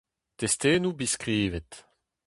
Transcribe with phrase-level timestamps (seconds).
[0.37, 1.71] Testennoù bizskrivet.